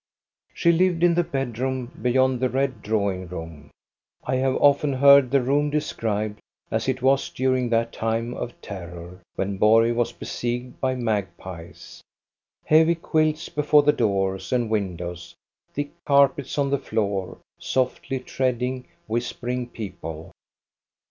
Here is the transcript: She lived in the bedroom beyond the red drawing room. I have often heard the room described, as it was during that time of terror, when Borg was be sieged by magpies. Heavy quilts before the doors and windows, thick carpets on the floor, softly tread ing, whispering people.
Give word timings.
She 0.55 0.71
lived 0.71 1.03
in 1.03 1.13
the 1.13 1.23
bedroom 1.23 1.91
beyond 2.01 2.39
the 2.39 2.49
red 2.49 2.81
drawing 2.81 3.27
room. 3.27 3.69
I 4.23 4.37
have 4.37 4.55
often 4.55 4.93
heard 4.93 5.29
the 5.29 5.43
room 5.43 5.69
described, 5.69 6.39
as 6.71 6.89
it 6.89 7.03
was 7.03 7.29
during 7.29 7.69
that 7.69 7.93
time 7.93 8.33
of 8.33 8.59
terror, 8.63 9.21
when 9.35 9.57
Borg 9.57 9.95
was 9.95 10.11
be 10.11 10.25
sieged 10.25 10.79
by 10.79 10.95
magpies. 10.95 12.01
Heavy 12.65 12.95
quilts 12.95 13.47
before 13.47 13.83
the 13.83 13.93
doors 13.93 14.51
and 14.51 14.71
windows, 14.71 15.35
thick 15.71 15.91
carpets 16.03 16.57
on 16.57 16.71
the 16.71 16.79
floor, 16.79 17.37
softly 17.59 18.19
tread 18.21 18.63
ing, 18.63 18.87
whispering 19.05 19.69
people. 19.69 20.31